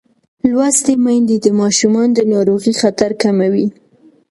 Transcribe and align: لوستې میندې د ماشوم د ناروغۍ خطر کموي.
لوستې 0.51 0.93
میندې 1.05 1.37
د 1.41 1.47
ماشوم 1.59 1.95
د 2.13 2.19
ناروغۍ 2.33 2.73
خطر 2.81 3.09
کموي. 3.21 3.67